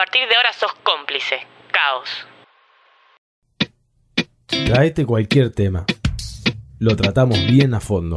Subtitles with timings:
[0.00, 1.36] partir de ahora sos cómplice.
[1.70, 2.08] Caos.
[4.46, 5.84] Traete cualquier tema.
[6.78, 8.16] Lo tratamos bien a fondo.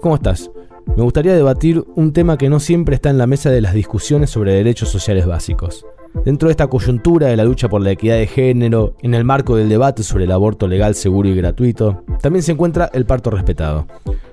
[0.00, 0.50] ¿Cómo estás?
[0.96, 4.30] Me gustaría debatir un tema que no siempre está en la mesa de las discusiones
[4.30, 5.86] sobre derechos sociales básicos.
[6.24, 9.54] Dentro de esta coyuntura de la lucha por la equidad de género, en el marco
[9.54, 13.86] del debate sobre el aborto legal, seguro y gratuito, también se encuentra el parto respetado.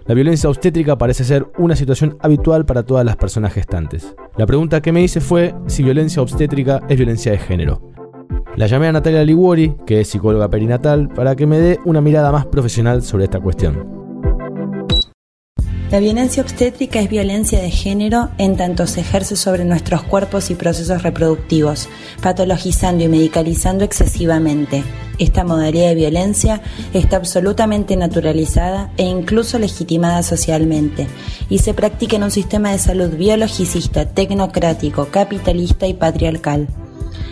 [0.08, 4.16] La violencia obstétrica parece ser una situación habitual para todas las personas gestantes.
[4.38, 7.82] La pregunta que me hice fue si violencia obstétrica es violencia de género.
[8.56, 12.32] La llamé a Natalia Liguori, que es psicóloga perinatal, para que me dé una mirada
[12.32, 14.04] más profesional sobre esta cuestión.
[15.92, 20.56] La violencia obstétrica es violencia de género en tanto se ejerce sobre nuestros cuerpos y
[20.56, 21.88] procesos reproductivos,
[22.24, 24.84] patologizando y medicalizando excesivamente.
[25.20, 26.62] Esta modalidad de violencia
[26.93, 31.07] está absolutamente naturalizada e incluso legitimada socialmente
[31.50, 36.68] y se practica en un sistema de salud biologicista, tecnocrático, capitalista y patriarcal.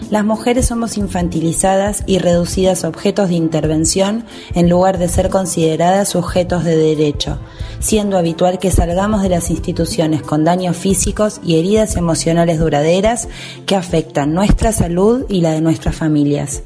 [0.09, 6.09] Las mujeres somos infantilizadas y reducidas a objetos de intervención en lugar de ser consideradas
[6.09, 7.39] sujetos de derecho,
[7.80, 13.28] siendo habitual que salgamos de las instituciones con daños físicos y heridas emocionales duraderas
[13.66, 16.64] que afectan nuestra salud y la de nuestras familias.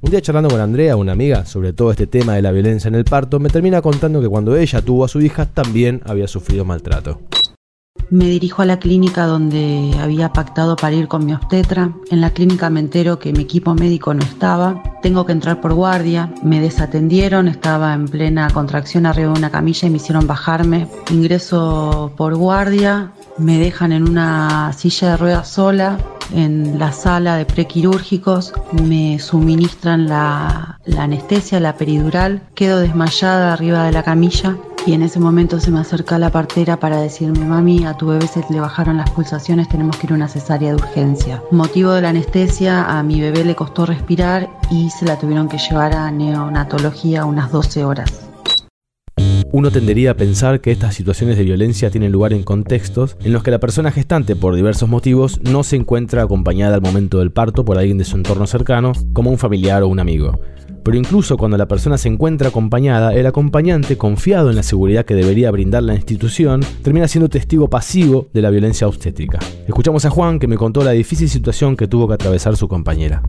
[0.00, 2.94] Un día charlando con Andrea, una amiga, sobre todo este tema de la violencia en
[2.94, 6.64] el parto, me termina contando que cuando ella tuvo a su hija también había sufrido
[6.64, 7.20] maltrato.
[8.10, 11.92] Me dirijo a la clínica donde había pactado para ir con mi obstetra.
[12.10, 14.82] En la clínica me entero que mi equipo médico no estaba.
[15.02, 16.32] Tengo que entrar por guardia.
[16.42, 17.48] Me desatendieron.
[17.48, 20.88] Estaba en plena contracción arriba de una camilla y me hicieron bajarme.
[21.10, 23.12] Ingreso por guardia.
[23.36, 25.98] Me dejan en una silla de ruedas sola
[26.34, 33.84] en la sala de prequirúrgicos, me suministran la, la, anestesia, la peridural, quedo desmayada arriba
[33.84, 37.84] de la camilla y en ese momento se me acerca la partera para decirme, mami,
[37.84, 40.76] a tu bebé se le bajaron las pulsaciones, tenemos que ir a una cesárea de
[40.76, 41.42] urgencia.
[41.50, 45.58] Motivo de la anestesia, a mi bebé le costó respirar y se la tuvieron que
[45.58, 48.28] llevar a neonatología unas 12 horas.
[49.50, 53.42] Uno tendería a pensar que estas situaciones de violencia tienen lugar en contextos en los
[53.42, 57.64] que la persona gestante, por diversos motivos, no se encuentra acompañada al momento del parto
[57.64, 60.38] por alguien de su entorno cercano, como un familiar o un amigo.
[60.88, 65.14] Pero incluso cuando la persona se encuentra acompañada, el acompañante, confiado en la seguridad que
[65.14, 69.38] debería brindar la institución, termina siendo testigo pasivo de la violencia obstétrica.
[69.66, 73.20] Escuchamos a Juan que me contó la difícil situación que tuvo que atravesar su compañera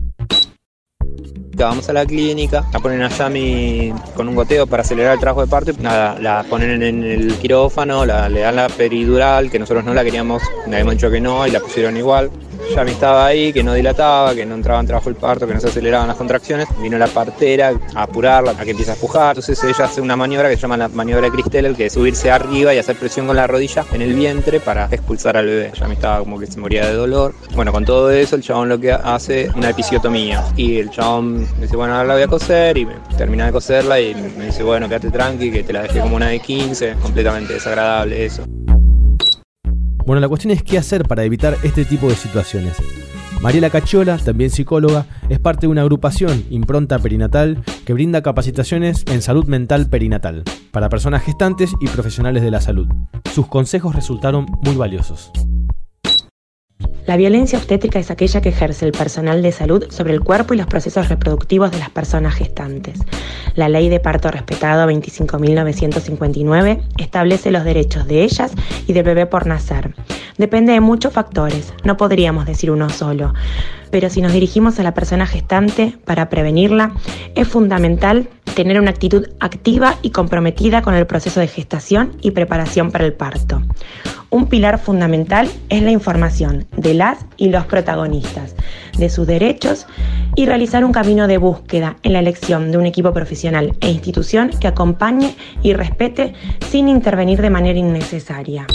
[1.66, 5.42] vamos a la clínica, la ponen allá mi, con un goteo para acelerar el trabajo
[5.42, 9.92] de parto, nada, la ponen en el quirófano, le dan la peridural, que nosotros no
[9.92, 12.30] la queríamos, le habíamos dicho que no y la pusieron igual
[12.74, 15.54] ya me estaba ahí, que no dilataba, que no entraba en trabajo el parto, que
[15.54, 16.68] no se aceleraban las contracciones.
[16.80, 19.30] Vino la partera a apurarla, a que empiece a empujar.
[19.30, 22.30] Entonces ella hace una maniobra que se llama la maniobra de Cristel, que es subirse
[22.30, 25.72] arriba y hacer presión con la rodilla en el vientre para expulsar al bebé.
[25.78, 27.34] Ya me estaba como que se moría de dolor.
[27.54, 30.44] Bueno, con todo eso el chabón lo que hace una episiotomía.
[30.56, 33.52] Y el chabón me dice, bueno, ahora la voy a coser y me termina de
[33.52, 36.96] coserla y me dice, bueno, quédate tranqui, que te la dejé como una de 15,
[37.02, 38.44] completamente desagradable eso.
[40.06, 42.76] Bueno, la cuestión es qué hacer para evitar este tipo de situaciones.
[43.40, 49.22] Mariela Cachola, también psicóloga, es parte de una agrupación, Impronta Perinatal, que brinda capacitaciones en
[49.22, 52.86] salud mental perinatal para personas gestantes y profesionales de la salud.
[53.32, 55.32] Sus consejos resultaron muy valiosos.
[57.06, 60.58] La violencia obstétrica es aquella que ejerce el personal de salud sobre el cuerpo y
[60.58, 63.00] los procesos reproductivos de las personas gestantes.
[63.54, 68.52] La Ley de Parto Respetado 25.959 establece los derechos de ellas
[68.86, 69.94] y del bebé por nacer.
[70.38, 73.34] Depende de muchos factores, no podríamos decir uno solo,
[73.90, 76.94] pero si nos dirigimos a la persona gestante para prevenirla,
[77.34, 82.90] es fundamental tener una actitud activa y comprometida con el proceso de gestación y preparación
[82.90, 83.62] para el parto.
[84.30, 88.54] Un pilar fundamental es la información de las y los protagonistas,
[88.96, 89.86] de sus derechos
[90.36, 94.50] y realizar un camino de búsqueda en la elección de un equipo profesional e institución
[94.60, 96.34] que acompañe y respete
[96.70, 98.66] sin intervenir de manera innecesaria.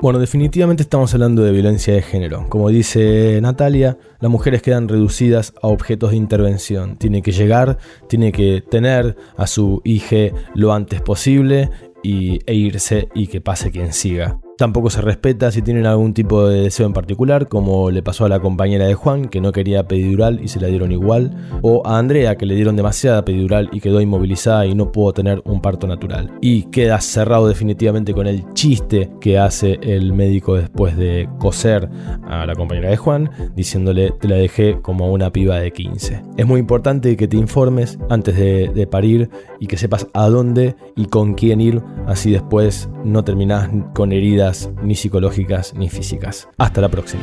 [0.00, 2.46] Bueno, definitivamente estamos hablando de violencia de género.
[2.48, 6.96] Como dice Natalia, las mujeres quedan reducidas a objetos de intervención.
[6.96, 7.78] Tiene que llegar,
[8.08, 11.70] tiene que tener a su hija lo antes posible
[12.04, 14.38] y, e irse y que pase quien siga.
[14.58, 18.28] Tampoco se respeta si tienen algún tipo de deseo en particular, como le pasó a
[18.28, 21.30] la compañera de Juan, que no quería pedidural y se la dieron igual,
[21.62, 25.40] o a Andrea, que le dieron demasiada pedidural y quedó inmovilizada y no pudo tener
[25.44, 26.32] un parto natural.
[26.40, 31.88] Y queda cerrado definitivamente con el chiste que hace el médico después de coser
[32.26, 36.24] a la compañera de Juan, diciéndole te la dejé como una piba de 15.
[36.36, 39.30] Es muy importante que te informes antes de, parir
[39.60, 44.47] y que sepas a dónde y con quién ir, así después no terminás con heridas
[44.82, 46.48] ni psicológicas, ni físicas.
[46.58, 47.22] Hasta la próxima.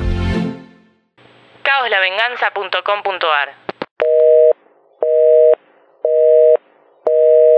[1.63, 3.64] caoslavenganza.com.ar